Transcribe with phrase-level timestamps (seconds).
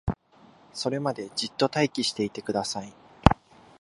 [0.73, 2.91] それまでじっと待機していてください